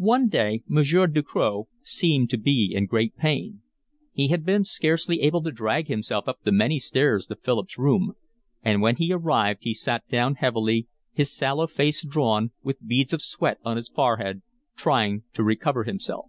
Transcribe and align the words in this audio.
One 0.00 0.26
day 0.26 0.64
Monsieur 0.66 1.06
Ducroz 1.06 1.66
seemed 1.80 2.30
to 2.30 2.36
be 2.36 2.72
in 2.74 2.86
great 2.86 3.16
pain. 3.16 3.62
He 4.12 4.26
had 4.26 4.44
been 4.44 4.64
scarcely 4.64 5.20
able 5.20 5.40
to 5.44 5.52
drag 5.52 5.86
himself 5.86 6.26
up 6.26 6.40
the 6.42 6.50
many 6.50 6.80
stairs 6.80 7.26
to 7.26 7.36
Philip's 7.36 7.78
room: 7.78 8.14
and 8.64 8.82
when 8.82 8.96
he 8.96 9.12
arrived 9.12 9.62
sat 9.62 10.04
down 10.08 10.34
heavily, 10.34 10.88
his 11.12 11.32
sallow 11.32 11.68
face 11.68 12.04
drawn, 12.04 12.50
with 12.64 12.84
beads 12.84 13.12
of 13.12 13.22
sweat 13.22 13.58
on 13.64 13.76
his 13.76 13.88
forehead, 13.88 14.42
trying 14.74 15.22
to 15.34 15.44
recover 15.44 15.84
himself. 15.84 16.26